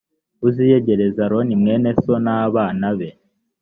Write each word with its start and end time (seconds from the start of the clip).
uziyegereze 0.47 1.19
aroni 1.27 1.53
mwene 1.61 1.89
so 2.03 2.13
n 2.25 2.27
abana 2.39 2.87
be 2.97 3.09